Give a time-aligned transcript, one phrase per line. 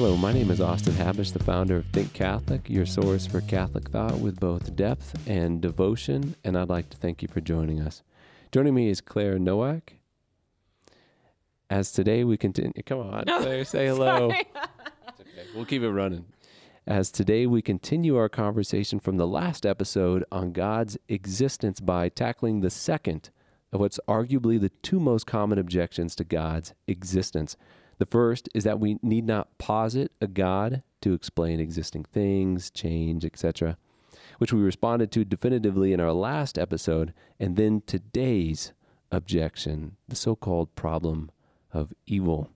[0.00, 3.90] Hello, my name is Austin Habish, the founder of Think Catholic, your source for Catholic
[3.90, 8.02] thought with both depth and devotion, and I'd like to thank you for joining us.
[8.50, 9.96] Joining me is Claire Nowak.
[11.68, 14.30] As today we continue, come on, oh, Claire, say hello.
[14.30, 14.44] Okay.
[15.54, 16.24] We'll keep it running.
[16.86, 22.62] As today we continue our conversation from the last episode on God's existence by tackling
[22.62, 23.28] the second
[23.70, 27.54] of what's arguably the two most common objections to God's existence.
[28.00, 33.26] The first is that we need not posit a God to explain existing things, change,
[33.26, 33.76] etc.,
[34.38, 38.72] which we responded to definitively in our last episode, and then today's
[39.12, 41.30] objection, the so called problem
[41.74, 42.48] of evil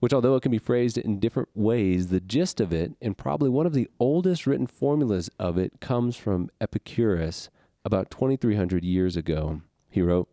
[0.00, 3.48] which, although it can be phrased in different ways, the gist of it, and probably
[3.48, 7.48] one of the oldest written formulas of it, comes from Epicurus
[7.84, 9.62] about 2,300 years ago.
[9.88, 10.28] He wrote,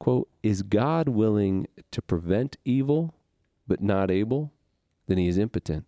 [0.00, 3.14] quote, Is God willing to prevent evil,
[3.68, 4.52] but not able?
[5.06, 5.86] Then he is impotent.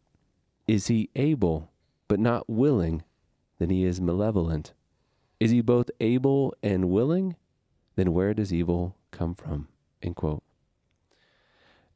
[0.69, 1.73] Is he able,
[2.07, 3.03] but not willing?
[3.59, 4.73] Then he is malevolent.
[5.41, 7.35] Is he both able and willing?
[7.97, 9.67] Then where does evil come from?
[10.01, 10.45] End quote.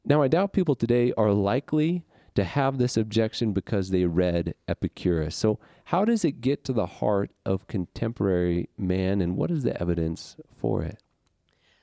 [0.03, 5.35] Now, I doubt people today are likely to have this objection because they read Epicurus.
[5.35, 9.79] So, how does it get to the heart of contemporary man, and what is the
[9.81, 11.01] evidence for it?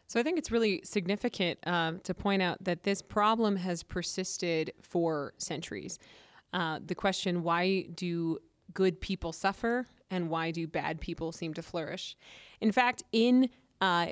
[0.07, 4.73] So I think it's really significant um, to point out that this problem has persisted
[4.83, 5.99] for centuries.
[6.53, 8.39] Uh, the question, why do
[8.75, 12.17] good people suffer and why do bad people seem to flourish?
[12.61, 13.49] In fact, in
[13.81, 14.09] uh,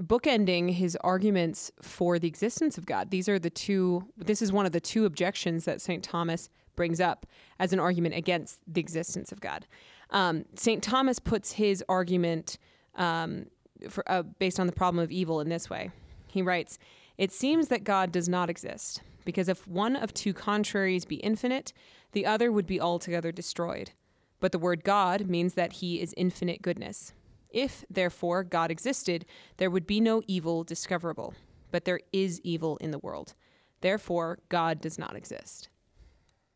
[0.00, 4.66] bookending his arguments for the existence of God, these are the two, this is one
[4.66, 6.02] of the two objections that St.
[6.02, 7.26] Thomas brings up
[7.58, 9.66] as an argument against the existence of God.
[10.10, 10.82] Um, St.
[10.82, 12.58] Thomas puts his argument
[12.94, 13.46] um,
[13.88, 15.90] for, uh, based on the problem of evil in this way.
[16.26, 16.78] He writes,
[17.18, 21.72] It seems that God does not exist, because if one of two contraries be infinite,
[22.12, 23.92] the other would be altogether destroyed.
[24.40, 27.12] But the word God means that he is infinite goodness.
[27.50, 29.26] If, therefore, God existed,
[29.58, 31.34] there would be no evil discoverable.
[31.70, 33.34] But there is evil in the world.
[33.80, 35.68] Therefore, God does not exist.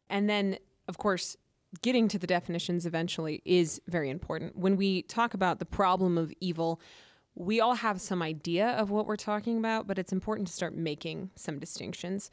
[0.08, 0.58] And then,
[0.88, 1.36] of course,
[1.82, 4.56] getting to the definitions eventually is very important.
[4.56, 6.80] When we talk about the problem of evil,
[7.34, 10.74] we all have some idea of what we're talking about, but it's important to start
[10.74, 12.30] making some distinctions.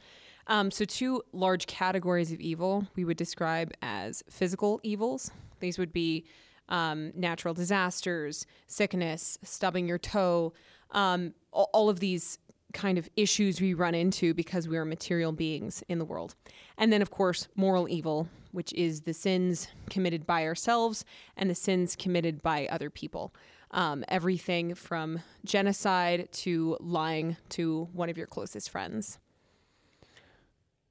[0.47, 5.31] Um, so, two large categories of evil we would describe as physical evils.
[5.59, 6.25] These would be
[6.69, 10.53] um, natural disasters, sickness, stubbing your toe,
[10.91, 12.38] um, all, of these
[12.73, 16.35] kind of issues we run into because we are material beings in the world.
[16.78, 21.03] And then, of course, moral evil, which is the sins committed by ourselves
[21.35, 23.34] and the sins committed by other people.
[23.74, 29.18] Um, everything from genocide to lying to one of your closest friends.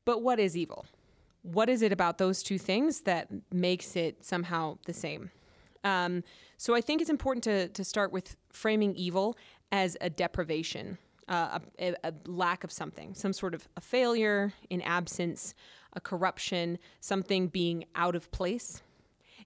[0.06, 0.86] But what is evil?
[1.42, 5.30] What is it about those two things that makes it somehow the same?
[5.84, 6.24] Um,
[6.56, 9.36] so I think it's important to, to start with framing evil
[9.72, 10.98] as a deprivation,
[11.28, 15.54] uh, a, a lack of something, some sort of a failure, an absence,
[15.94, 18.82] a corruption, something being out of place.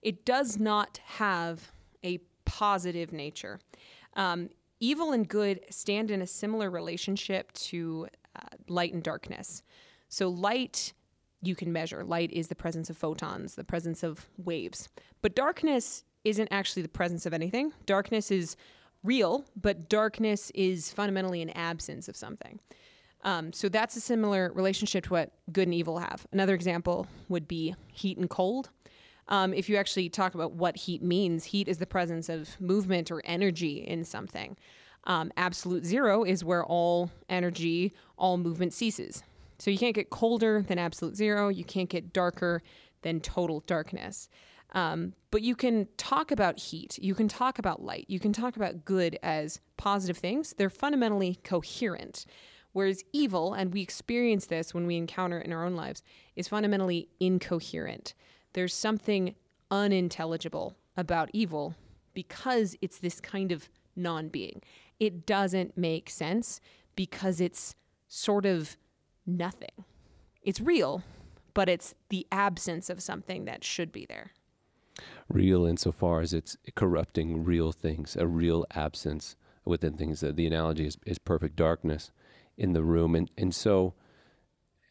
[0.02, 1.72] It does not have
[2.04, 3.60] a positive nature.
[4.14, 4.50] Um,
[4.80, 9.62] evil and good stand in a similar relationship to uh, light and darkness.
[10.08, 10.92] So, light
[11.42, 12.04] you can measure.
[12.04, 14.88] Light is the presence of photons, the presence of waves.
[15.20, 17.72] But darkness isn't actually the presence of anything.
[17.86, 18.56] Darkness is
[19.02, 22.60] real, but darkness is fundamentally an absence of something.
[23.22, 26.26] Um, so that's a similar relationship to what good and evil have.
[26.32, 28.70] Another example would be heat and cold.
[29.28, 33.10] Um, if you actually talk about what heat means, heat is the presence of movement
[33.10, 34.56] or energy in something.
[35.04, 39.22] Um, absolute zero is where all energy, all movement ceases.
[39.58, 41.48] So you can't get colder than absolute zero.
[41.48, 42.62] You can't get darker
[43.02, 44.28] than total darkness.
[44.72, 48.56] Um, but you can talk about heat, you can talk about light, you can talk
[48.56, 50.54] about good as positive things.
[50.58, 52.26] They're fundamentally coherent.
[52.72, 56.02] Whereas evil, and we experience this when we encounter it in our own lives,
[56.34, 58.14] is fundamentally incoherent.
[58.54, 59.34] There's something
[59.70, 61.74] unintelligible about evil
[62.14, 64.62] because it's this kind of non being.
[64.98, 66.60] It doesn't make sense
[66.96, 67.74] because it's
[68.08, 68.76] sort of
[69.26, 69.84] nothing.
[70.42, 71.02] It's real,
[71.52, 74.32] but it's the absence of something that should be there
[75.28, 80.20] real insofar as it's corrupting real things, a real absence within things.
[80.20, 82.10] The analogy is, is perfect darkness
[82.56, 83.14] in the room.
[83.14, 83.94] And, and so,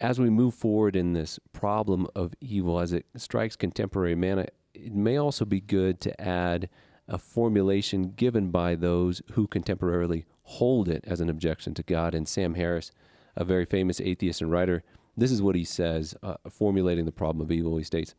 [0.04, 4.94] as we move forward in this problem of evil, as it strikes contemporary man, it
[4.94, 6.70] may also be good to add
[7.08, 12.14] a formulation given by those who contemporarily hold it as an objection to God.
[12.14, 12.92] And Sam Harris,
[13.38, 14.84] a very famous atheist and writer,
[15.16, 17.78] This is what he says, uh, formulating the problem of evil.
[17.78, 18.14] He states,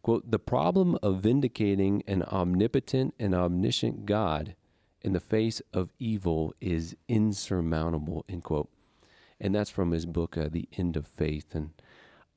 [0.00, 4.56] quote, the problem of vindicating an omnipotent and omniscient God
[5.02, 8.70] in the face of evil is insurmountable, end quote.
[9.42, 11.52] And that's from his book, uh, The End of Faith.
[11.52, 11.70] And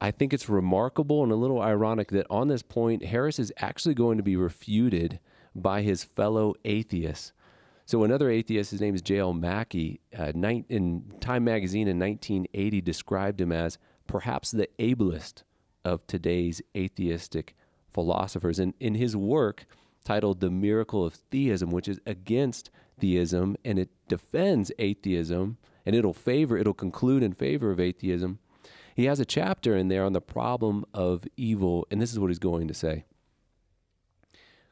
[0.02, 3.94] I think it's remarkable and a little ironic that on this point, Harris is actually
[3.94, 5.20] going to be refuted
[5.54, 7.32] by his fellow atheists.
[7.86, 9.34] So another atheist, his name is J.L.
[9.34, 13.78] Mackie, uh, in Time magazine in 1980 described him as
[14.08, 15.44] perhaps the ablest
[15.86, 17.56] of today's atheistic
[17.94, 18.58] philosophers.
[18.58, 19.68] And in his work
[20.04, 26.14] titled The Miracle of Theism, which is against theism and it defends atheism and it'll
[26.14, 28.40] favor, it'll conclude in favor of atheism,
[28.96, 31.86] he has a chapter in there on the problem of evil.
[31.92, 33.04] And this is what he's going to say.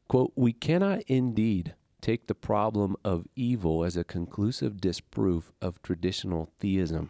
[0.07, 6.49] Quote, we cannot indeed take the problem of evil as a conclusive disproof of traditional
[6.59, 7.09] theism.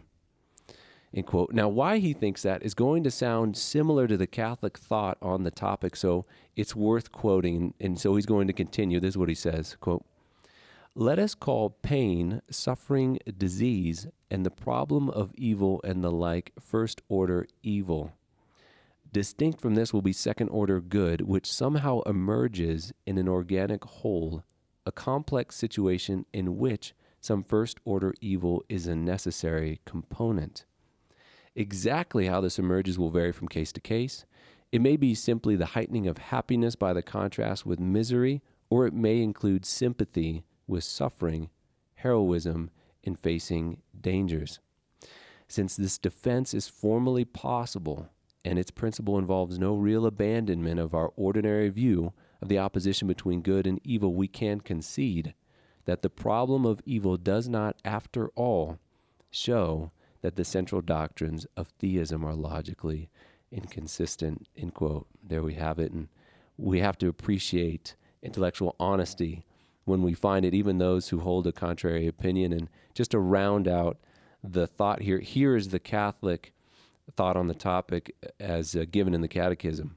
[1.12, 1.52] End quote.
[1.52, 5.44] Now, why he thinks that is going to sound similar to the Catholic thought on
[5.44, 7.74] the topic, so it's worth quoting.
[7.80, 8.98] And so he's going to continue.
[8.98, 10.04] This is what he says quote,
[10.96, 17.02] Let us call pain, suffering, disease, and the problem of evil and the like first
[17.08, 18.12] order evil
[19.14, 24.42] Distinct from this will be second order good, which somehow emerges in an organic whole,
[24.84, 30.64] a complex situation in which some first order evil is a necessary component.
[31.54, 34.24] Exactly how this emerges will vary from case to case.
[34.72, 38.94] It may be simply the heightening of happiness by the contrast with misery, or it
[38.94, 41.50] may include sympathy with suffering,
[41.96, 42.70] heroism
[43.02, 44.60] in facing dangers.
[45.48, 48.08] Since this defense is formally possible,
[48.44, 52.12] and its principle involves no real abandonment of our ordinary view
[52.42, 55.34] of the opposition between good and evil, we can concede
[55.86, 58.78] that the problem of evil does not, after all,
[59.30, 59.90] show
[60.22, 63.10] that the central doctrines of theism are logically
[63.52, 64.48] inconsistent.
[64.56, 65.06] End quote.
[65.22, 65.92] There we have it.
[65.92, 66.08] And
[66.56, 69.44] we have to appreciate intellectual honesty
[69.84, 72.52] when we find it, even those who hold a contrary opinion.
[72.52, 73.98] And just to round out
[74.42, 76.52] the thought here, here is the Catholic
[77.16, 79.96] thought on the topic as uh, given in the Catechism.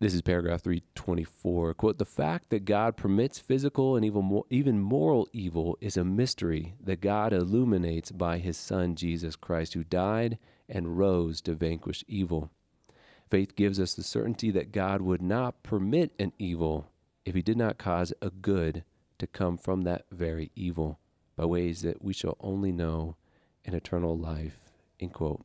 [0.00, 1.74] This is paragraph 324.
[1.74, 6.74] Quote, the fact that God permits physical and even, even moral evil is a mystery
[6.82, 10.38] that God illuminates by his Son, Jesus Christ, who died
[10.68, 12.50] and rose to vanquish evil.
[13.30, 16.90] Faith gives us the certainty that God would not permit an evil
[17.24, 18.84] if he did not cause a good
[19.18, 20.98] to come from that very evil
[21.36, 23.16] by ways that we shall only know
[23.64, 24.64] in eternal life
[25.00, 25.44] End quote.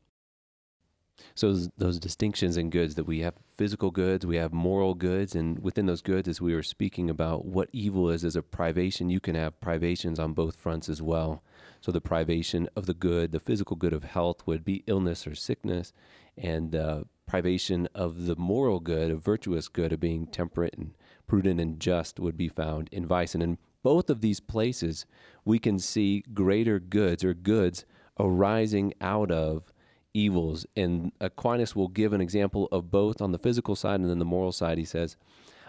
[1.34, 5.58] So those, distinctions in goods that we have physical goods, we have moral goods, and
[5.58, 9.20] within those goods, as we were speaking about what evil is as a privation, you
[9.20, 11.42] can have privations on both fronts as well.
[11.82, 15.34] So the privation of the good, the physical good of health, would be illness or
[15.34, 15.92] sickness,
[16.38, 20.92] and uh, privation of the moral good, a virtuous good of being temperate and
[21.30, 23.34] prudent and just, would be found in vice.
[23.34, 25.06] And in both of these places,
[25.44, 27.84] we can see greater goods or goods
[28.18, 29.72] arising out of
[30.12, 30.66] evils.
[30.74, 34.24] And Aquinas will give an example of both on the physical side and then the
[34.24, 34.76] moral side.
[34.76, 35.16] He says,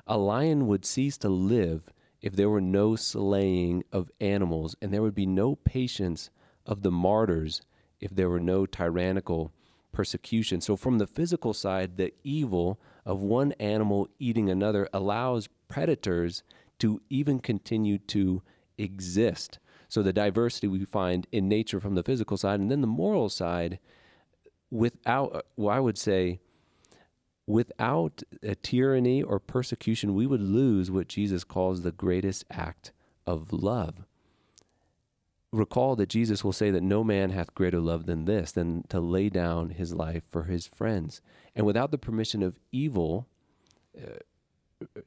[0.07, 1.91] A lion would cease to live
[2.23, 6.31] if there were no slaying of animals, and there would be no patience
[6.65, 7.61] of the martyrs
[7.99, 9.53] if there were no tyrannical
[9.91, 10.59] persecution.
[10.61, 16.43] So, from the physical side, the evil of one animal eating another allows predators
[16.79, 18.43] to even continue to
[18.77, 19.59] exist.
[19.87, 23.29] So the diversity we find in nature from the physical side, and then the moral
[23.29, 23.79] side,
[24.69, 26.39] without, well, I would say,
[27.47, 32.91] without a tyranny or persecution, we would lose what Jesus calls the greatest act
[33.25, 34.05] of love.
[35.51, 38.99] Recall that Jesus will say that no man hath greater love than this, than to
[39.01, 41.21] lay down his life for his friends.
[41.55, 43.27] And without the permission of evil,
[43.97, 44.19] uh,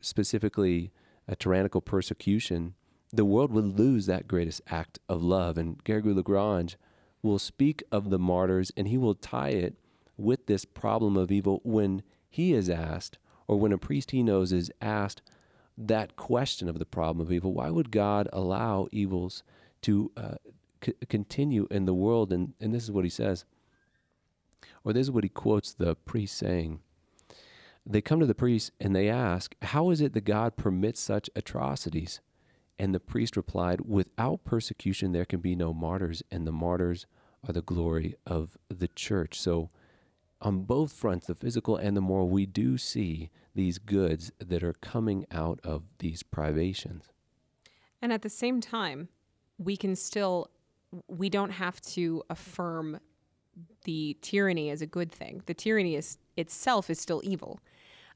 [0.00, 0.90] specifically
[1.26, 2.74] a tyrannical persecution,
[3.12, 5.56] the world would lose that greatest act of love.
[5.56, 6.76] And Garrigou-Lagrange
[7.22, 9.76] will speak of the martyrs and he will tie it
[10.16, 14.52] with this problem of evil when he is asked, or when a priest he knows
[14.52, 15.22] is asked
[15.76, 17.52] that question of the problem of evil.
[17.52, 19.42] Why would God allow evils
[19.82, 20.34] to uh,
[20.84, 22.32] c- continue in the world?
[22.32, 23.44] And, and this is what he says,
[24.84, 26.80] or this is what he quotes the priest saying.
[27.86, 31.28] They come to the priest and they ask, How is it that God permits such
[31.36, 32.20] atrocities?
[32.78, 37.06] And the priest replied, Without persecution, there can be no martyrs, and the martyrs
[37.46, 39.38] are the glory of the church.
[39.38, 39.70] So,
[40.40, 44.74] on both fronts, the physical and the moral, we do see these goods that are
[44.74, 47.08] coming out of these privations.
[48.02, 49.08] And at the same time,
[49.56, 50.50] we can still,
[51.08, 52.98] we don't have to affirm
[53.84, 55.42] the tyranny as a good thing.
[55.46, 57.60] The tyranny is itself is still evil.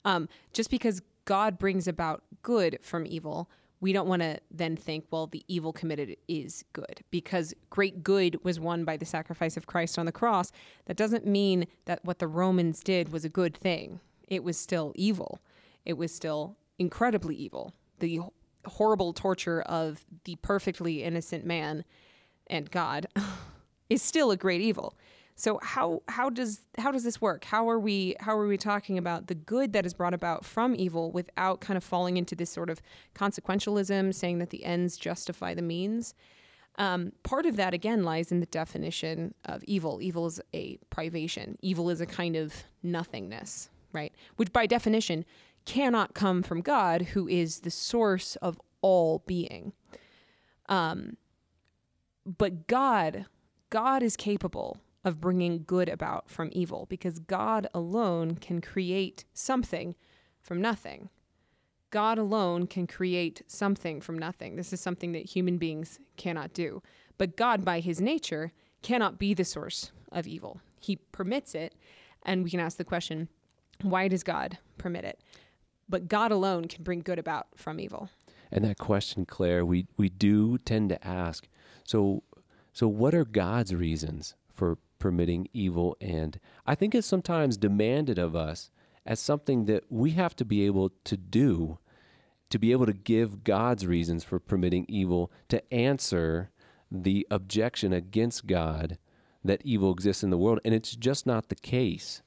[0.05, 5.05] Um, just because God brings about good from evil, we don't want to then think,
[5.11, 9.67] well, the evil committed is good because great good was won by the sacrifice of
[9.67, 10.51] Christ on the cross.
[10.87, 14.01] That doesn't mean that what the Romans did was a good thing.
[14.27, 15.41] It was still evil.
[15.85, 17.73] It was still incredibly evil.
[18.01, 18.21] The
[18.65, 21.85] horrible torture of the perfectly innocent man
[22.49, 23.07] and God
[23.89, 24.95] is still a great evil.
[25.39, 27.45] So how how does how does this work?
[27.45, 30.75] How are we how are we talking about the good that is brought about from
[30.75, 32.83] evil without kind of falling into this sort of
[33.15, 36.13] consequentialism, saying that the ends justify the means?
[36.75, 40.03] Um, part of that again lies in the definition of evil.
[40.03, 41.57] Evil is a privation.
[41.63, 44.13] Evil is a kind of nothingness, right?
[44.37, 45.25] Which by definition
[45.65, 49.73] cannot come from God, who is the source of all being.
[50.69, 51.17] Um,
[52.27, 53.27] but God,
[53.71, 59.95] God is capable of bringing good about from evil because God alone can create something
[60.41, 61.09] from nothing.
[61.91, 64.57] God alone can create something from nothing.
[64.57, 66.83] This is something that human beings cannot do.
[67.17, 68.53] But God, by his nature,
[68.83, 70.61] cannot be the source of evil.
[70.81, 71.75] He permits it,
[72.23, 73.29] and we can ask the question
[73.83, 75.21] why does God permit it?
[75.89, 78.11] But God alone can bring good about from evil.
[78.51, 81.49] And that question, Claire, we, we do tend to ask
[81.85, 82.23] so,
[82.73, 85.97] so what are God's reasons for permitting evil.
[86.01, 88.71] And I think it's sometimes demanded of us
[89.07, 91.79] as something that we have to be able to do,
[92.51, 96.51] to be able to give God's reasons for permitting evil, to answer
[96.91, 98.99] the objection against God
[99.45, 100.61] that evil exists in the world.
[100.65, 102.23] And it's just not the case.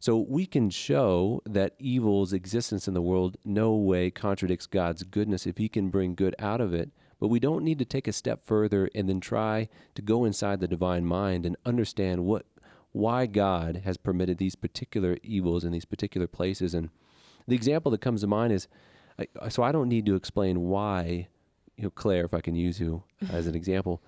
[0.00, 5.46] So we can show that evil's existence in the world no way contradicts God's goodness
[5.46, 6.90] if he can bring good out of it.
[7.20, 10.60] But we don't need to take a step further and then try to go inside
[10.60, 12.46] the divine mind and understand what
[12.92, 16.74] why God has permitted these particular evils in these particular places.
[16.74, 16.90] And
[17.46, 18.66] the example that comes to mind is
[19.48, 21.28] so I don't need to explain why,
[21.76, 24.00] you know, Claire, if I can use you as an example,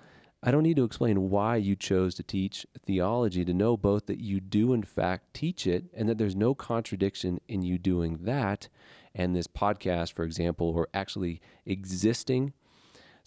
[0.43, 4.21] I don't need to explain why you chose to teach theology to know both that
[4.21, 8.69] you do, in fact, teach it and that there's no contradiction in you doing that
[9.15, 12.55] and this podcast, for example, or actually existing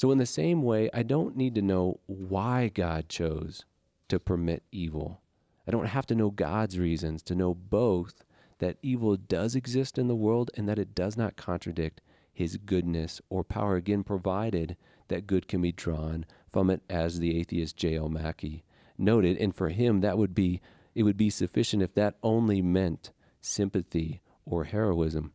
[0.04, 3.64] so, in the same way, I don't need to know why God chose
[4.10, 5.22] to permit evil.
[5.66, 8.26] I don't have to know God's reasons to know both
[8.60, 12.02] that evil does exist in the world and that it does not contradict
[12.34, 14.76] his goodness or power, again, provided
[15.08, 18.10] that good can be drawn from it, as the atheist J.L.
[18.10, 18.66] Mackie
[18.98, 19.38] noted.
[19.38, 20.60] And for him, that would be
[20.94, 25.32] it would be sufficient if that only meant sympathy or heroism.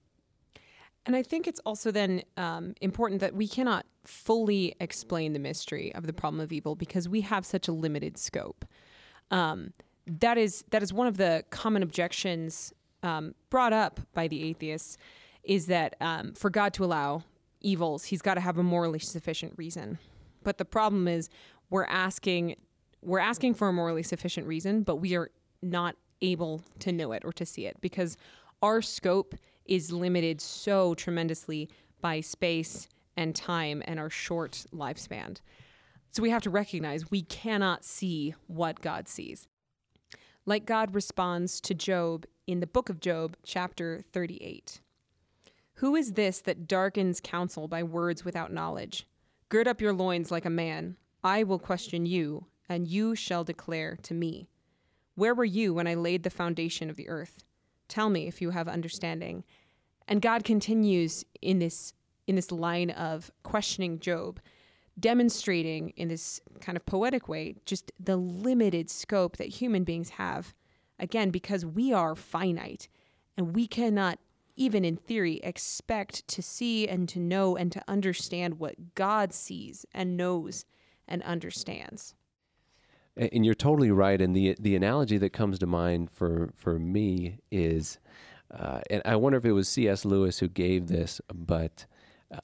[1.08, 5.90] And I think it's also then um, important that we cannot fully explain the mystery
[5.94, 8.66] of the problem of evil because we have such a limited scope.
[9.30, 9.72] Um,
[10.06, 14.98] that is that is one of the common objections um, brought up by the atheists
[15.44, 17.22] is that um, for God to allow
[17.62, 19.98] evils, He's got to have a morally sufficient reason.
[20.42, 21.30] But the problem is
[21.70, 22.56] we're asking
[23.00, 25.30] we're asking for a morally sufficient reason, but we are
[25.62, 28.18] not able to know it or to see it because
[28.60, 29.34] our scope
[29.68, 31.68] is limited so tremendously
[32.00, 35.36] by space and time and our short lifespan.
[36.10, 39.46] So we have to recognize we cannot see what God sees.
[40.46, 44.80] Like God responds to Job in the book of Job, chapter 38.
[45.74, 49.06] Who is this that darkens counsel by words without knowledge?
[49.48, 50.96] Gird up your loins like a man.
[51.22, 54.48] I will question you, and you shall declare to me.
[55.14, 57.44] Where were you when I laid the foundation of the earth?
[57.88, 59.44] Tell me if you have understanding.
[60.08, 61.92] And God continues in this
[62.26, 64.40] in this line of questioning Job,
[64.98, 70.54] demonstrating in this kind of poetic way just the limited scope that human beings have.
[70.98, 72.88] Again, because we are finite
[73.36, 74.18] and we cannot
[74.56, 79.86] even in theory expect to see and to know and to understand what God sees
[79.94, 80.64] and knows
[81.06, 82.14] and understands.
[83.16, 84.20] And you're totally right.
[84.20, 87.98] And the the analogy that comes to mind for for me is,
[88.50, 90.04] uh, and I wonder if it was C.S.
[90.04, 91.86] Lewis who gave this, but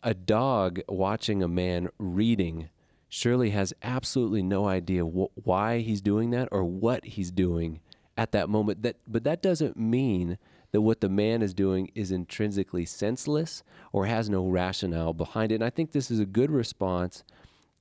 [0.03, 2.69] a dog watching a man reading
[3.09, 7.81] surely has absolutely no idea wh- why he's doing that or what he's doing
[8.17, 8.83] at that moment.
[8.83, 10.39] That, but that doesn't mean
[10.73, 15.57] that what the man is doing is intrinsically senseless or has no rationale behind it.
[15.57, 17.23] And I think this is a good response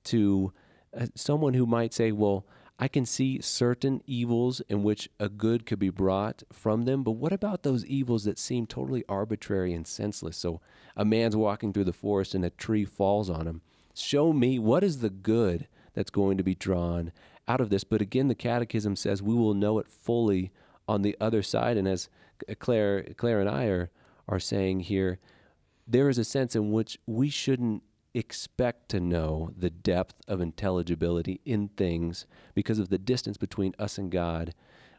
[0.06, 0.54] to
[0.96, 2.46] uh, someone who might say, well,
[2.84, 7.12] I can see certain evils in which a good could be brought from them, but
[7.12, 10.36] what about those evils that seem totally arbitrary and senseless?
[10.36, 10.60] So
[10.98, 13.62] a man's walking through the forest and a tree falls on him.
[13.96, 17.14] Show me what is the good that's going to be drawn
[17.48, 17.86] out of this.
[17.86, 20.52] But again, the Catechism says we will know it fully
[20.86, 21.78] on the other side.
[21.78, 22.10] And as
[22.60, 23.92] Claire, Claire and I are
[24.28, 25.20] are saying here,
[25.88, 27.82] there is a sense in which we shouldn't
[28.14, 33.98] expect to know the depth of intelligibility in things because of the distance between us
[33.98, 34.54] and God,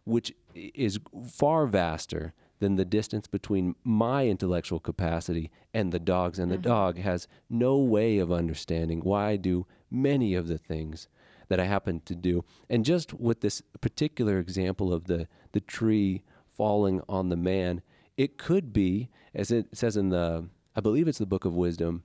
[0.05, 0.99] which is
[1.31, 6.39] far vaster than the distance between my intellectual capacity and the dog's.
[6.39, 6.69] And the mm-hmm.
[6.69, 11.09] dog has no way of understanding why I do many of the things
[11.49, 12.45] that I happen to do.
[12.71, 17.83] And just with this particular example of the, the tree falling on the man,
[18.17, 22.03] it could be, as it says in the, I believe it's the book of wisdom,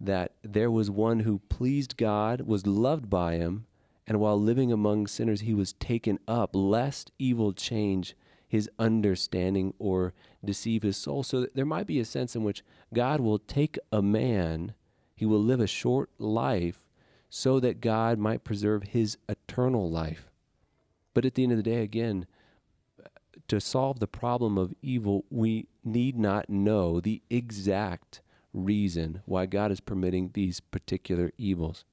[0.00, 3.66] that there was one who pleased God, was loved by him,
[4.06, 10.14] and while living among sinners, he was taken up, lest evil change his understanding or
[10.42, 11.22] deceive his soul.
[11.22, 12.64] So there might be a sense in which
[12.94, 14.72] God will take a man,
[15.14, 16.86] he will live a short life
[17.28, 20.30] so that God might preserve his eternal life.
[21.12, 22.26] But at the end of the day, again,
[23.48, 29.70] to solve the problem of evil, we need not know the exact reason why God
[29.70, 31.84] is permitting these particular evils.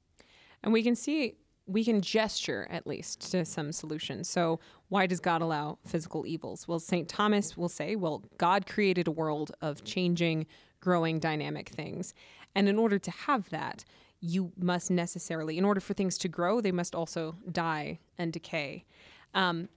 [0.63, 1.35] And we can see
[1.67, 4.29] we can gesture at least to some solutions.
[4.29, 4.59] So,
[4.89, 6.67] why does God allow physical evils?
[6.67, 7.09] Well, St.
[7.09, 10.45] Thomas will say, well, God created a world of changing,
[10.79, 12.13] growing, dynamic things.
[12.53, 13.83] And in order to have that,
[14.21, 18.85] you must necessarily, in order for things to grow, they must also die and decay.
[19.33, 19.69] Um,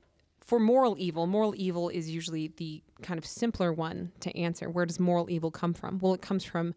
[0.48, 4.70] for moral evil, moral evil is usually the kind of simpler one to answer.
[4.70, 5.98] Where does moral evil come from?
[5.98, 6.74] Well, it comes from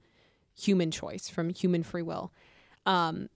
[0.54, 2.34] human choice, from human free will.
[2.86, 3.30] Um,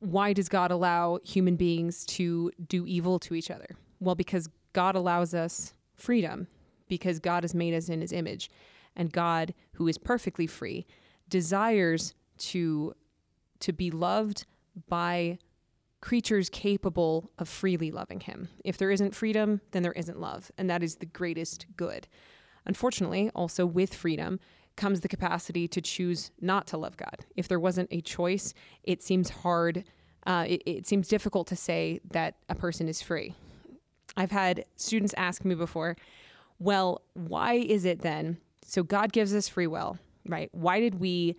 [0.00, 3.76] why does God allow human beings to do evil to each other?
[4.00, 6.48] Well, because God allows us freedom,
[6.88, 8.50] because God has made us in his image.
[8.96, 10.84] And God, who is perfectly free,
[11.28, 12.92] desires to,
[13.60, 14.46] to be loved
[14.88, 15.38] by
[16.00, 18.48] creatures capable of freely loving him.
[18.64, 20.50] If there isn't freedom, then there isn't love.
[20.58, 22.06] And that is the greatest good.
[22.64, 24.38] Unfortunately, also with freedom
[24.76, 27.24] comes the capacity to choose not to love God.
[27.34, 29.84] If there wasn't a choice, it seems hard,
[30.26, 33.34] uh, it, it seems difficult to say that a person is free.
[34.16, 35.96] I've had students ask me before,
[36.58, 38.38] well, why is it then?
[38.64, 40.50] So God gives us free will, right?
[40.52, 41.36] Why did we?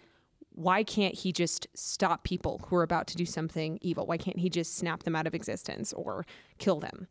[0.57, 4.07] Why can't he just stop people who are about to do something evil?
[4.07, 6.25] Why can't he just snap them out of existence or
[6.57, 7.07] kill them?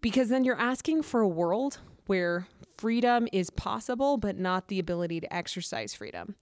[0.00, 5.20] Because then you're asking for a world where freedom is possible, but not the ability
[5.20, 6.34] to exercise freedom.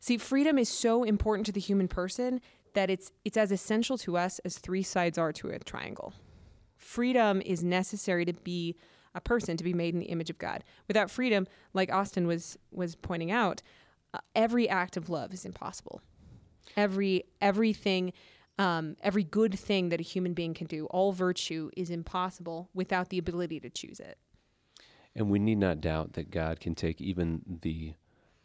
[0.00, 2.40] See, freedom is so important to the human person
[2.72, 6.14] that it's it's as essential to us as three sides are to a triangle.
[6.78, 8.74] Freedom is necessary to be
[9.14, 10.64] a person to be made in the image of God.
[10.88, 13.60] Without freedom, like Austin was was pointing out,
[14.16, 16.00] uh, every act of love is impossible.
[16.76, 18.12] Every everything
[18.58, 23.10] um, every good thing that a human being can do, all virtue is impossible without
[23.10, 24.18] the ability to choose it.
[25.14, 27.94] And we need not doubt that God can take even the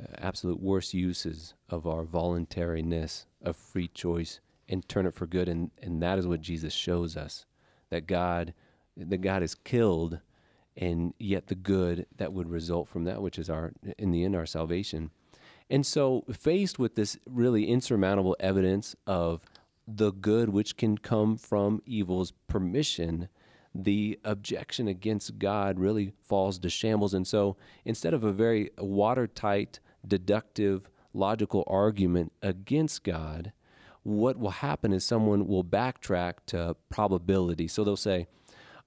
[0.02, 5.50] uh, absolute worst uses of our voluntariness of free choice and turn it for good.
[5.50, 7.46] And, and that is what Jesus shows us
[7.90, 8.54] that God,
[8.96, 10.20] that God is killed,
[10.78, 14.34] and yet the good that would result from that, which is our, in the end,
[14.34, 15.12] our salvation.
[15.72, 19.46] And so, faced with this really insurmountable evidence of
[19.88, 23.30] the good which can come from evil's permission,
[23.74, 27.14] the objection against God really falls to shambles.
[27.14, 27.56] And so
[27.86, 33.54] instead of a very watertight, deductive, logical argument against God,
[34.04, 37.68] what will happen is someone will backtrack to probability.
[37.68, 38.28] So they'll say,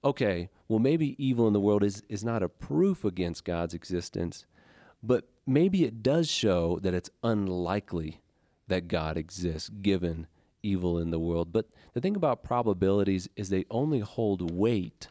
[0.03, 4.45] okay, well, maybe evil in the world is, is not a proof against God's existence,
[5.01, 8.21] but maybe it does show that it's unlikely
[8.67, 10.27] that God exists given
[10.63, 11.51] evil in the world.
[11.51, 15.09] But the thing about probabilities is they only hold weight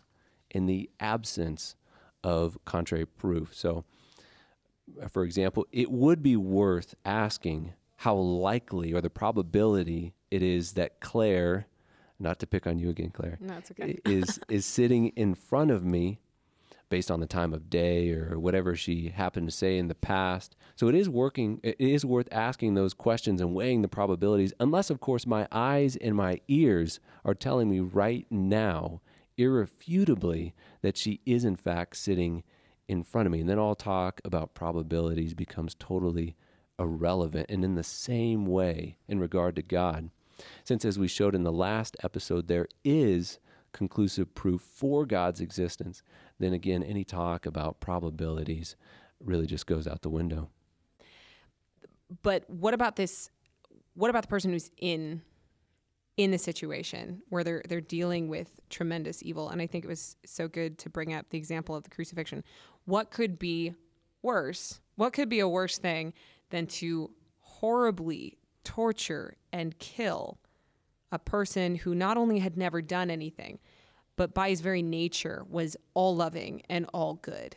[0.50, 1.76] in the absence
[2.22, 3.54] of contrary proof.
[3.54, 3.84] So,
[5.00, 10.72] uh, for example, it would be worth asking how likely or the probability it is
[10.72, 11.66] that Claire,
[12.18, 13.98] not to pick on you again, Claire, no, okay.
[14.04, 16.18] is is sitting in front of me
[16.88, 20.56] based on the time of day or whatever she happened to say in the past.
[20.76, 24.90] So it is working it is worth asking those questions and weighing the probabilities unless
[24.90, 29.00] of course my eyes and my ears are telling me right now
[29.36, 32.42] irrefutably that she is in fact sitting
[32.88, 33.40] in front of me.
[33.40, 36.36] And then all talk about probabilities becomes totally
[36.78, 40.10] irrelevant and in the same way in regard to God.
[40.64, 43.38] Since as we showed in the last episode there is
[43.72, 46.02] conclusive proof for God's existence,
[46.38, 48.76] then again, any talk about probabilities
[49.20, 50.50] really just goes out the window.
[52.22, 53.30] But what about this?
[53.94, 55.22] What about the person who's in
[56.16, 59.48] in the situation where they're they're dealing with tremendous evil.
[59.48, 62.44] And I think it was so good to bring up the example of the crucifixion.
[62.84, 63.74] What could be
[64.22, 64.80] worse?
[64.96, 66.12] What could be a worse thing
[66.50, 70.38] than to horribly torture and kill
[71.10, 73.58] a person who not only had never done anything,
[74.16, 77.56] but by his very nature was all loving and all good?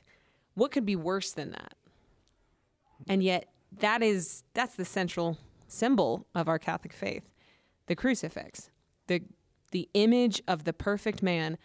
[0.55, 1.75] What could be worse than that?
[3.07, 7.29] And yet that is that's the central symbol of our Catholic faith
[7.87, 8.69] the crucifix,
[9.07, 9.23] the
[9.71, 11.57] the image of the perfect man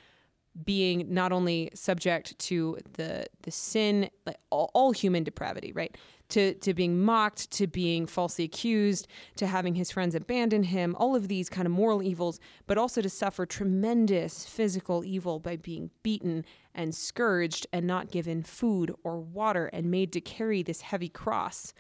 [0.65, 5.97] being not only subject to the the sin like all, all, human depravity right
[6.33, 11.15] to to being mocked to being falsely accused to having his friends abandon him all
[11.15, 15.91] of these kind of moral evils but also to suffer tremendous physical evil by being
[16.03, 21.09] beaten and scourged and not given food or water and made to carry this heavy
[21.09, 21.73] cross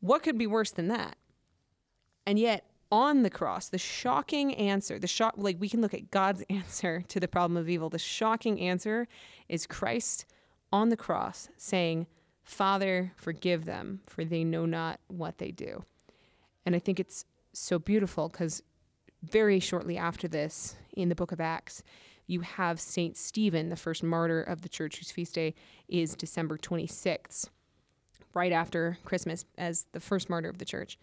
[0.00, 1.16] what could be worse than that
[2.26, 6.10] and yet on the cross, the shocking answer, the shock, like we can look at
[6.10, 7.88] God's answer to the problem of evil.
[7.88, 9.06] The shocking answer
[9.48, 10.26] is Christ
[10.72, 12.06] on the cross saying,
[12.50, 15.84] Father, forgive them, for they know not what they do.
[16.66, 18.60] And I think it's so beautiful because
[19.22, 21.84] very shortly after this, in the book of Acts,
[22.26, 25.54] you have Saint Stephen, the first martyr of the church, whose feast day
[25.88, 27.48] is December 26th,
[28.34, 30.98] right after Christmas, as the first martyr of the church.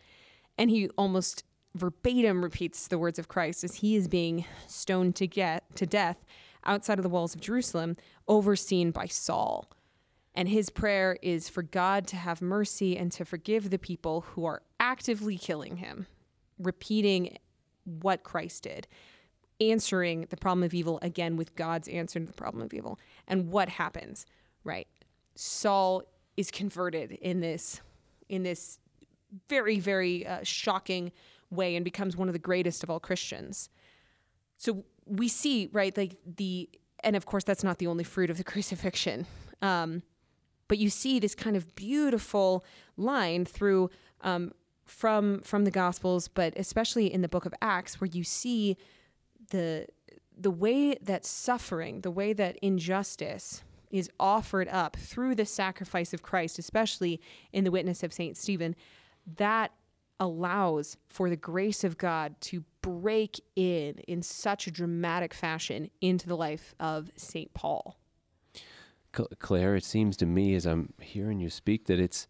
[0.57, 5.27] And he almost verbatim repeats the words of Christ as he is being stoned to
[5.27, 6.25] get to death
[6.65, 7.95] outside of the walls of Jerusalem,
[8.27, 9.71] overseen by Saul.
[10.37, 14.45] And his prayer is for God to have mercy and to forgive the people who
[14.45, 16.05] are actively killing him,
[16.59, 17.39] repeating
[17.85, 18.87] what Christ did,
[19.59, 22.99] answering the problem of evil again with God's answer to the problem of evil.
[23.27, 24.27] And what happens,
[24.63, 24.87] right?
[25.33, 26.03] Saul
[26.37, 27.81] is converted in this
[28.29, 28.77] in this
[29.49, 31.11] very very uh, shocking
[31.49, 33.69] way and becomes one of the greatest of all Christians.
[34.57, 36.69] So we see, right, like the,
[37.03, 39.25] and of course, that's not the only fruit of the crucifixion.
[39.63, 40.03] Um,
[40.67, 43.89] but you see this kind of beautiful line through
[44.21, 44.51] um,
[44.85, 48.77] from from the Gospels, but especially in the Book of Acts, where you see
[49.49, 49.87] the
[50.39, 56.21] the way that suffering, the way that injustice is offered up through the sacrifice of
[56.21, 57.21] Christ, especially
[57.53, 58.75] in the witness of Saint Stephen,
[59.37, 59.71] that
[60.19, 66.27] allows for the grace of God to break in in such a dramatic fashion into
[66.27, 67.53] the life of St.
[67.53, 67.97] Paul.
[69.39, 72.27] Claire, it seems to me as I'm hearing you speak that it's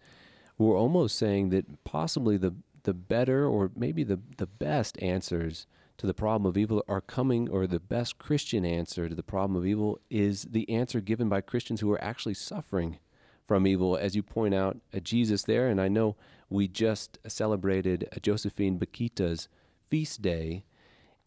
[0.57, 6.07] we're almost saying that possibly the the better or maybe the the best answers to
[6.07, 9.65] the problem of evil are coming or the best Christian answer to the problem of
[9.65, 12.99] evil is the answer given by Christians who are actually suffering
[13.45, 16.15] from evil as you point out uh, Jesus there and I know
[16.49, 19.49] we just celebrated Josephine Bakhita's
[19.89, 20.63] feast day,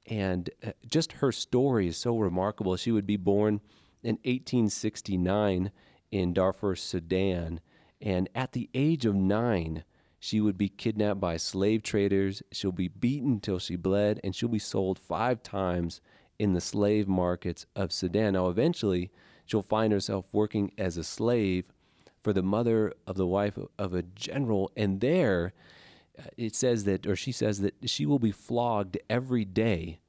[0.07, 2.77] and uh, just her story is so remarkable.
[2.77, 3.61] She would be born
[4.03, 5.71] in 1869
[6.11, 7.61] in Darfur, Sudan,
[8.01, 9.85] and at the age of nine,
[10.19, 12.43] she would be kidnapped by slave traders.
[12.53, 16.01] She'll be beaten till she bled, and she'll be sold five times
[16.39, 18.35] in the slave markets of Sudan.
[18.35, 19.11] Now, eventually,
[19.47, 21.67] she'll find herself working as a slave
[22.23, 24.71] for the mother of the wife of a general.
[24.77, 25.53] And there
[26.19, 30.01] uh, it says that, or she says that she will be flogged every day,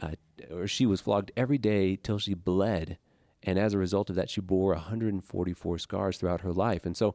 [0.00, 0.12] uh,
[0.50, 2.98] or she was flogged every day till she bled.
[3.44, 6.86] And as a result of that, she bore 144 scars throughout her life.
[6.86, 7.14] And so,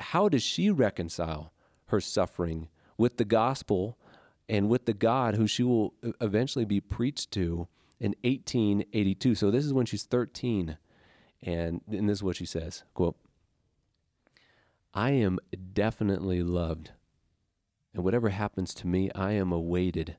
[0.00, 1.52] how does she reconcile
[1.86, 3.98] her suffering with the gospel
[4.48, 9.34] and with the God who she will uh, eventually be preached to in 1882?
[9.34, 10.78] So, this is when she's 13.
[11.42, 13.16] And, and this is what she says quote,
[14.94, 15.38] I am
[15.72, 16.92] definitely loved.
[17.92, 20.16] And whatever happens to me, I am awaited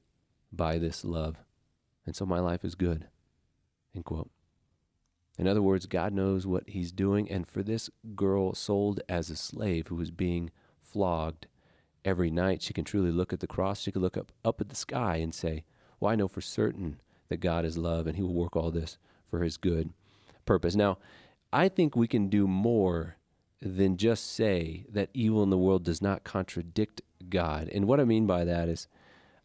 [0.52, 1.38] by this love.
[2.06, 3.08] And so my life is good.
[3.94, 4.30] End quote.
[5.38, 7.30] In other words, God knows what he's doing.
[7.30, 11.48] And for this girl sold as a slave who was being flogged
[12.04, 13.82] every night, she can truly look at the cross.
[13.82, 15.66] She can look up, up at the sky and say,
[16.00, 18.98] Well, I know for certain that God is love and he will work all this
[19.26, 19.92] for his good
[20.46, 20.76] purpose.
[20.76, 20.98] Now,
[21.52, 23.18] I think we can do more
[23.62, 27.70] than just say that evil in the world does not contradict God.
[27.70, 28.88] And what I mean by that is,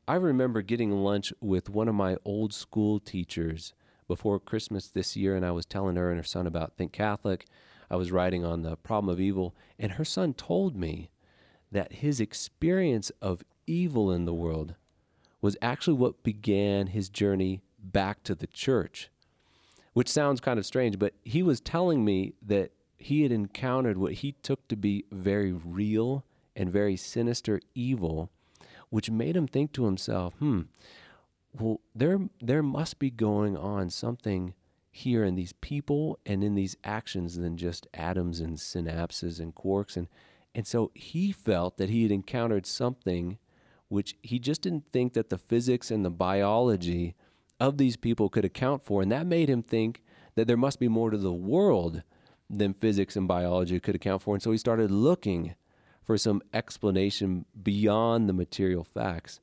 [0.07, 3.72] I remember getting lunch with one of my old school teachers
[4.10, 7.46] before Christmas this year, and I was telling her and her son about Think Catholic.
[7.88, 11.10] I was writing on the problem of evil, and her son told me
[11.70, 14.74] that his experience of evil in the world
[15.40, 19.10] was actually what began his journey back to the church,
[19.92, 24.14] which sounds kind of strange, but he was telling me that he had encountered what
[24.14, 26.24] he took to be very real
[26.56, 28.28] and very sinister evil,
[28.88, 30.62] which made him think to himself, hmm,
[31.58, 34.54] well, there there must be going on something
[34.90, 39.96] here in these people and in these actions than just atoms and synapses and quarks.
[39.96, 40.08] And
[40.54, 43.38] and so he felt that he had encountered something
[43.88, 47.14] which he just didn't think that the physics and the biology
[47.58, 49.02] of these people could account for.
[49.02, 50.02] And that made him think
[50.36, 52.02] that there must be more to the world
[52.48, 54.34] than physics and biology could account for.
[54.34, 55.54] And so he started looking
[56.02, 59.40] for some explanation beyond the material facts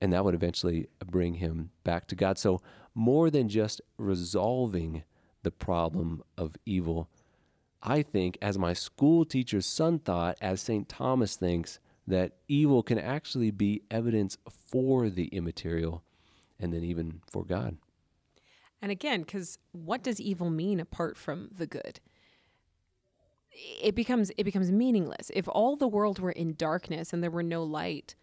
[0.00, 2.38] and that would eventually bring him back to God.
[2.38, 2.60] So,
[2.94, 5.04] more than just resolving
[5.42, 7.08] the problem of evil,
[7.82, 10.88] I think, as my school teacher's son thought, as St.
[10.88, 16.02] Thomas thinks, that evil can actually be evidence for the immaterial
[16.58, 17.76] and then even for God.
[18.82, 22.00] And again, because what does evil mean apart from the good?
[23.82, 25.30] It becomes it becomes meaningless.
[25.34, 28.14] If all the world were in darkness and there were no light,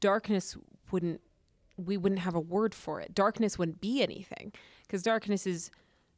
[0.00, 0.56] darkness
[0.92, 1.20] wouldn't
[1.76, 3.14] we wouldn't have a word for it.
[3.14, 4.52] Darkness wouldn't be anything
[4.82, 5.70] because darkness is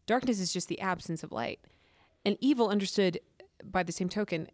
[0.07, 1.61] darkness is just the absence of light.
[2.25, 3.21] And evil understood
[3.65, 4.49] by the same token,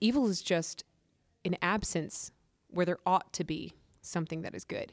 [0.00, 0.84] evil is just
[1.44, 2.30] an absence
[2.68, 4.92] where there ought to be something that is good.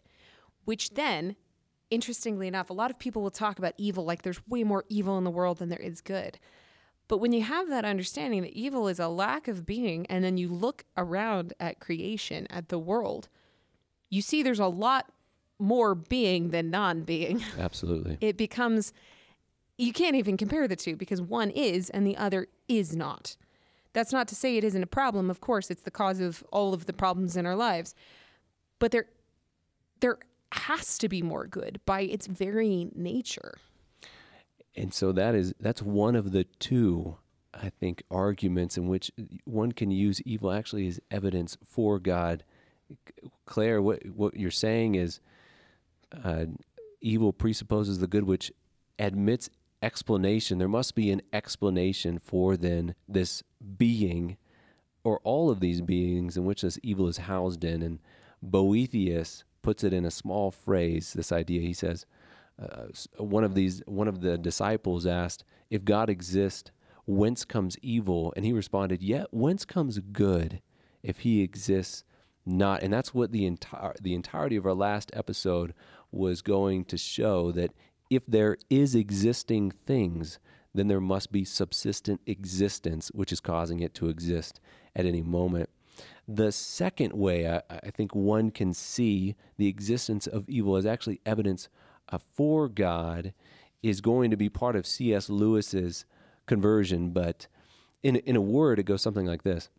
[0.66, 1.36] Which then,
[1.90, 5.18] interestingly enough, a lot of people will talk about evil like there's way more evil
[5.18, 6.40] in the world than there is good.
[7.08, 10.38] But when you have that understanding that evil is a lack of being, and then
[10.38, 13.28] you look around at creation, at the world,
[14.12, 15.12] you see there's a lot
[15.58, 17.44] more being than non being.
[17.58, 18.20] Absolutely.
[18.22, 18.94] It becomes,
[19.80, 23.36] you can't even compare the two because one is and the other is not.
[23.94, 25.30] That's not to say it isn't a problem.
[25.30, 27.96] Of course, it's the cause of all of the problems in our lives.
[28.80, 29.06] But there,
[30.00, 30.20] there
[30.54, 33.56] has to be more good by its very nature.
[34.76, 37.18] And so that is that's one of the two
[37.54, 39.12] I think arguments in which
[39.44, 42.44] one can use evil actually as evidence for God.
[43.46, 45.20] Claire, what what you're saying is
[46.24, 46.46] uh,
[47.02, 48.52] evil presupposes the good, which
[49.00, 49.50] admits
[49.82, 50.58] explanation.
[50.58, 53.44] There must be an explanation for then this
[53.78, 54.38] being,
[55.04, 57.82] or all of these beings in which this evil is housed in.
[57.82, 58.00] And
[58.42, 61.14] Boethius puts it in a small phrase.
[61.14, 62.06] This idea, he says,
[62.62, 66.72] uh, one of these, one of the disciples asked, "If God exists,
[67.06, 70.62] whence comes evil?" And he responded, "Yet whence comes good?
[71.02, 72.04] If He exists."
[72.46, 75.74] Not, and that's what the entire the entirety of our last episode
[76.12, 77.72] was going to show that
[78.10, 80.40] if there is existing things,
[80.74, 84.60] then there must be subsistent existence, which is causing it to exist
[84.96, 85.70] at any moment.
[86.28, 91.22] The second way I, I think one can see the existence of evil as actually
[91.26, 91.70] evidence
[92.10, 93.34] uh, for God
[93.84, 95.30] is going to be part of C.S.
[95.30, 96.06] Lewis's
[96.46, 97.48] conversion, but
[98.04, 99.70] in, in a word, it goes something like this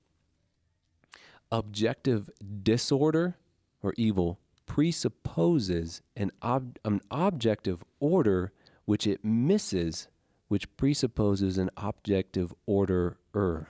[1.53, 2.31] Objective
[2.63, 3.37] disorder
[3.83, 8.53] or evil presupposes an, ob- an objective order
[8.87, 10.09] which it misses,
[10.49, 13.69] which presupposes an objective order or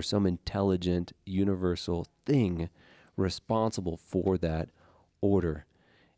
[0.00, 2.70] some intelligent universal thing
[3.16, 4.70] responsible for that
[5.20, 5.66] order.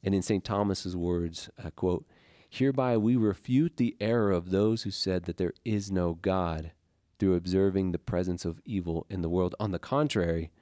[0.02, 0.44] And in St.
[0.44, 2.06] Thomas's words, uh, quote,
[2.48, 6.70] Hereby we refute the error of those who said that there is no God
[7.18, 9.56] through observing the presence of evil in the world.
[9.58, 10.52] On the contrary,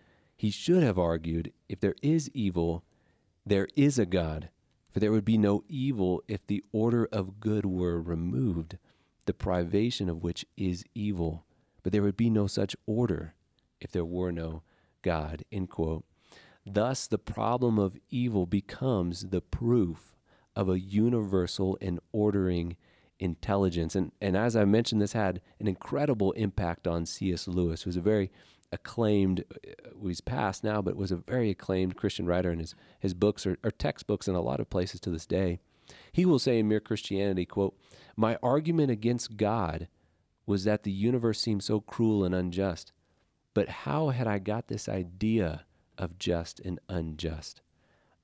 [0.42, 2.82] he should have argued if there is evil,
[3.46, 4.48] there is a God,
[4.90, 8.76] for there would be no evil if the order of good were removed,
[9.24, 11.44] the privation of which is evil.
[11.84, 13.34] But there would be no such order
[13.80, 14.64] if there were no
[15.00, 15.44] God.
[15.52, 16.04] End quote.
[16.66, 20.16] Thus, the problem of evil becomes the proof
[20.56, 22.76] of a universal and ordering
[23.20, 23.94] intelligence.
[23.94, 27.46] And, and as I mentioned, this had an incredible impact on C.S.
[27.46, 28.32] Lewis, who was a very
[28.72, 33.14] acclaimed, uh, he's passed now, but was a very acclaimed Christian writer, and his, his
[33.14, 35.60] books are, are textbooks in a lot of places to this day.
[36.10, 37.76] He will say in Mere Christianity, quote,
[38.16, 39.88] My argument against God
[40.46, 42.92] was that the universe seemed so cruel and unjust.
[43.54, 45.66] But how had I got this idea
[45.98, 47.60] of just and unjust?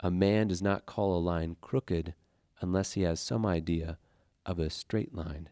[0.01, 2.15] A man does not call a line crooked
[2.61, 3.99] unless he has some idea
[4.47, 5.51] of a straight line.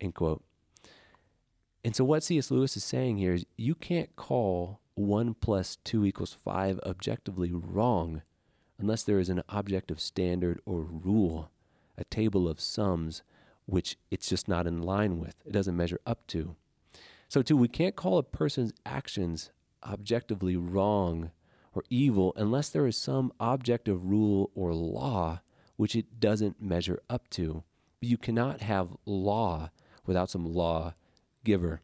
[0.00, 0.44] End quote.
[1.84, 2.50] And so, what C.S.
[2.50, 8.22] Lewis is saying here is you can't call 1 plus 2 equals 5 objectively wrong
[8.78, 11.50] unless there is an objective standard or rule,
[11.96, 13.22] a table of sums,
[13.66, 15.34] which it's just not in line with.
[15.44, 16.56] It doesn't measure up to.
[17.28, 19.50] So, too, we can't call a person's actions
[19.84, 21.30] objectively wrong
[21.74, 25.40] or evil unless there is some objective rule or law
[25.76, 27.62] which it doesn't measure up to.
[28.00, 29.70] But you cannot have law
[30.04, 30.94] without some law
[31.44, 31.80] giver.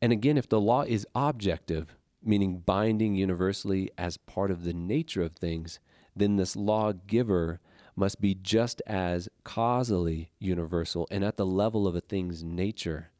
[0.00, 5.22] And again, if the law is objective, meaning binding universally as part of the nature
[5.22, 5.78] of things,
[6.16, 7.60] then this lawgiver
[7.96, 13.10] must be just as causally universal and at the level of a thing's nature.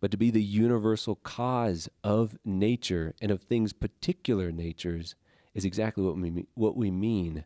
[0.00, 5.14] But to be the universal cause of nature and of things' particular natures
[5.54, 7.44] is exactly what we, what we mean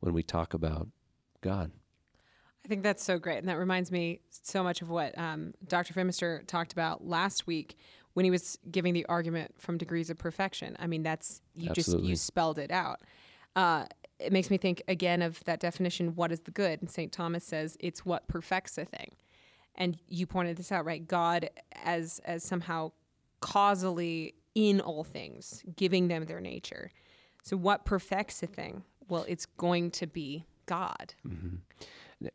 [0.00, 0.88] when we talk about
[1.40, 1.72] God.
[2.64, 3.38] I think that's so great.
[3.38, 5.94] And that reminds me so much of what um, Dr.
[5.94, 7.76] Phimister talked about last week
[8.14, 10.76] when he was giving the argument from degrees of perfection.
[10.78, 12.08] I mean, that's, you Absolutely.
[12.08, 13.00] just, you spelled it out.
[13.56, 13.86] Uh,
[14.18, 16.80] it makes me think again of that definition, what is the good?
[16.80, 17.10] And St.
[17.10, 19.12] Thomas says it's what perfects a thing.
[19.74, 21.06] And you pointed this out, right?
[21.06, 21.48] God
[21.84, 22.92] as, as somehow
[23.40, 26.90] causally in all things, giving them their nature.
[27.42, 28.82] So what perfects a thing?
[29.08, 31.14] Well, it's going to be God.
[31.26, 31.56] Mm-hmm.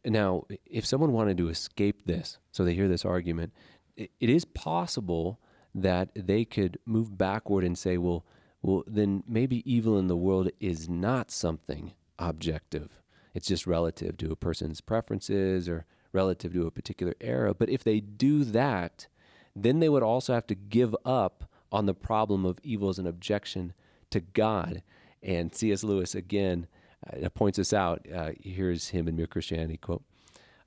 [0.03, 3.53] Now, if someone wanted to escape this, so they hear this argument,
[3.95, 5.39] it, is possible
[5.73, 8.25] that they could move backward and say, well,
[8.61, 12.99] well, then maybe evil in the world is not something objective.
[13.33, 17.53] It's just relative to a person's preferences or relative to a particular era.
[17.53, 19.07] But if they do that,
[19.55, 23.05] then they would also have to give up on the problem of evil as an
[23.05, 23.73] objection
[24.09, 24.81] to God.
[25.21, 25.83] And C.S.
[25.83, 26.67] Lewis again
[27.11, 28.05] uh, points this out.
[28.13, 30.03] Uh, here's him in Mere Christianity quote.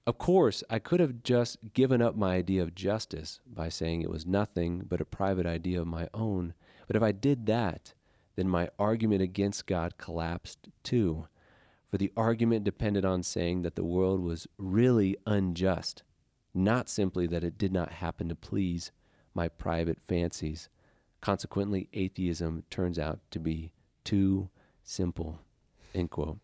[0.06, 4.10] Of course, I could have just given up my idea of justice by saying it
[4.10, 6.54] was nothing but a private idea of my own.
[6.86, 7.92] But if I did that,
[8.36, 11.28] then my argument against God collapsed too.
[11.90, 16.04] For the argument depended on saying that the world was really unjust,
[16.54, 18.92] not simply that it did not happen to please
[19.34, 20.68] my private fancies.
[21.20, 23.72] Consequently, atheism turns out to be
[24.04, 24.48] too
[24.82, 25.40] simple.
[25.94, 26.38] End quote.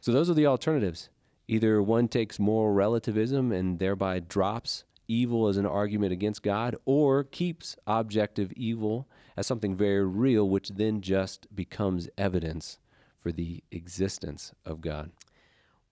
[0.00, 1.08] So those are the alternatives.
[1.48, 7.24] Either one takes moral relativism and thereby drops evil as an argument against God, or
[7.24, 12.78] keeps objective evil as something very real, which then just becomes evidence
[13.18, 15.10] for the existence of God.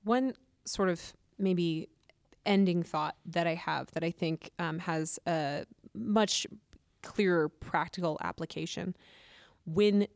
[0.05, 1.89] One sort of maybe
[2.47, 6.47] ending thought that I have that I think um, has a much
[7.03, 8.97] clearer practical application
[9.65, 10.07] when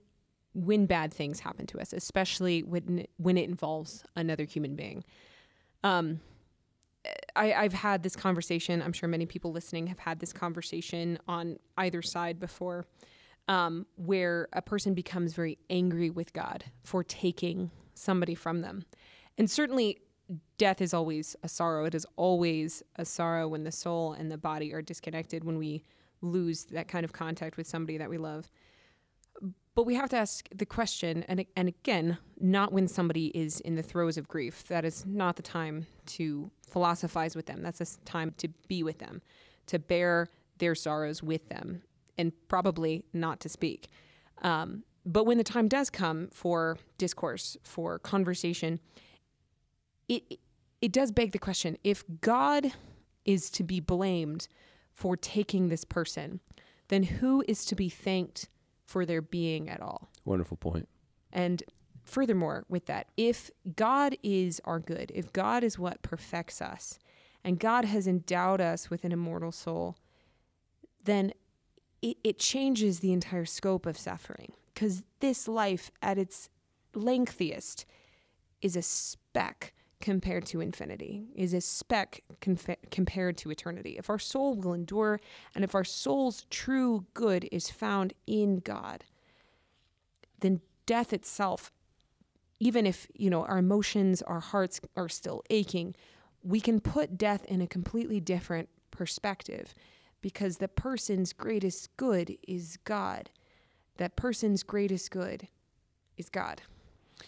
[0.57, 5.05] when bad things happen to us, especially when when it involves another human being.
[5.85, 6.21] Um,
[7.37, 8.83] I, I've had this conversation.
[8.83, 12.87] I'm sure many people listening have had this conversation on either side before,
[13.49, 18.85] um, where a person becomes very angry with God for taking somebody from them,
[19.37, 20.01] and certainly
[20.59, 21.85] death is always a sorrow.
[21.85, 25.45] It is always a sorrow when the soul and the body are disconnected.
[25.45, 25.85] When we
[26.23, 28.51] lose that kind of contact with somebody that we love.
[29.77, 33.75] But we have to ask the question, and, and again, not when somebody is in
[33.75, 34.65] the throes of grief.
[34.69, 37.63] That is not the time to philosophize with them.
[37.63, 39.21] That's a time to be with them,
[39.67, 41.83] to bear their sorrows with them,
[42.17, 43.89] and probably not to speak.
[44.41, 48.81] Um, but when the time does come for discourse, for conversation,
[50.09, 50.39] it
[50.81, 52.73] it does beg the question: if God
[53.27, 54.49] is to be blamed
[54.95, 56.41] for taking this person,
[56.89, 58.49] then who is to be thanked?
[58.87, 60.09] For their being at all.
[60.25, 60.89] Wonderful point.
[61.33, 61.63] And
[62.05, 66.99] furthermore, with that, if God is our good, if God is what perfects us,
[67.45, 69.97] and God has endowed us with an immortal soul,
[71.05, 71.33] then
[72.03, 74.53] it, it changes the entire scope of suffering.
[74.73, 76.49] Because this life, at its
[76.95, 77.85] lengthiest,
[78.61, 82.23] is a speck compared to infinity, is a speck
[82.91, 83.97] compared to eternity.
[83.99, 85.21] If our soul will endure,
[85.55, 89.05] and if our soul's true good is found in God,
[90.41, 91.73] then death itself,
[92.61, 95.95] even if, you know, our emotions, our hearts are still aching,
[96.43, 99.75] we can put death in a completely different perspective
[100.21, 103.31] because the person's greatest good is God.
[103.97, 105.49] That person's greatest good
[106.17, 106.63] is God.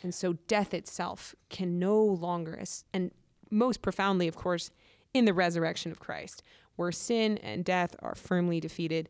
[0.03, 3.11] And so death itself can no longer, and
[3.51, 4.70] most profoundly, of course,
[5.14, 6.42] in the resurrection of Christ,
[6.77, 9.08] where sin and death are firmly defeated.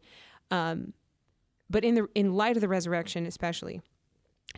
[0.51, 0.95] Um,
[1.69, 3.83] but in the in light of the resurrection, especially,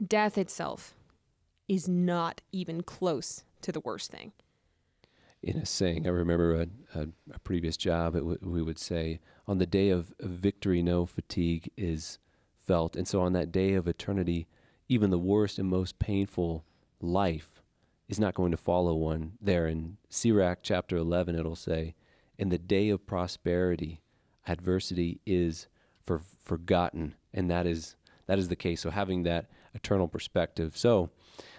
[0.06, 0.94] death itself
[1.66, 4.32] is not even close to the worst thing.
[5.42, 9.58] In a saying, I remember a, a, a previous job, w- we would say, on
[9.58, 12.18] the day of victory, no fatigue is
[12.54, 12.94] felt.
[12.94, 14.46] And so on that day of eternity,
[14.90, 16.64] even the worst and most painful
[17.00, 17.62] life
[18.08, 19.34] is not going to follow one.
[19.40, 21.94] There in Sirach chapter 11, it'll say,
[22.36, 24.00] In the day of prosperity,
[24.48, 25.68] adversity is
[26.02, 27.14] for, forgotten.
[27.32, 27.94] And that is,
[28.26, 28.80] that is the case.
[28.80, 30.76] So having that eternal perspective.
[30.76, 31.10] So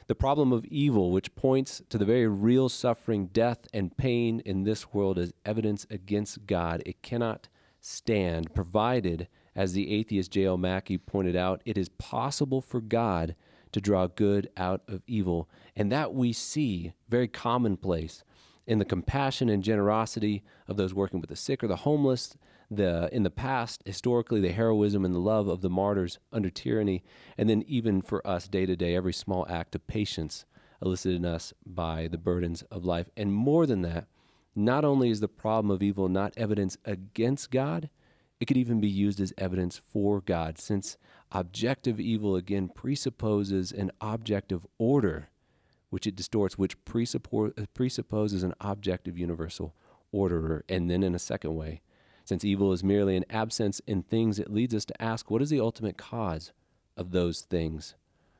[0.07, 4.63] the problem of evil, which points to the very real suffering, death, and pain in
[4.63, 7.47] this world as evidence against God, it cannot
[7.79, 10.57] stand, provided as the atheist J.L.
[10.57, 13.35] Mackie pointed out, it is possible for God
[13.71, 15.49] to draw good out of evil.
[15.75, 18.23] And that we see very commonplace
[18.67, 22.37] in the compassion and generosity of those working with the sick or the homeless,
[22.69, 27.03] the in the past, historically, the heroism and the love of the martyrs under tyranny,
[27.37, 30.45] and then even for us day to day, every small act of patience
[30.81, 33.09] elicited in us by the burdens of life.
[33.17, 34.07] And more than that,
[34.55, 37.89] not only is the problem of evil not evidence against God,
[38.41, 40.97] it could even be used as evidence for God, since
[41.31, 45.29] objective evil again presupposes an objective order,
[45.91, 49.75] which it distorts, which uh, presupposes an objective universal
[50.11, 50.65] orderer.
[50.67, 51.81] And then, in a second way,
[52.25, 55.51] since evil is merely an absence in things, it leads us to ask what is
[55.51, 56.51] the ultimate cause
[56.97, 57.93] of those things,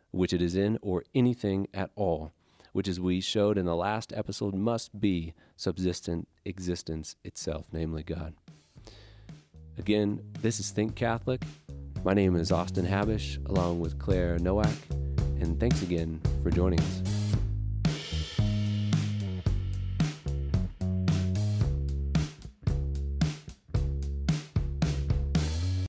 [0.09, 2.31] which it is in, or anything at all,
[2.73, 8.33] which, as we showed in the last episode, must be subsistent existence itself, namely God.
[9.77, 11.41] Again, this is Think Catholic.
[12.03, 14.67] My name is Austin Habish, along with Claire Nowak,
[15.39, 17.20] and thanks again for joining us.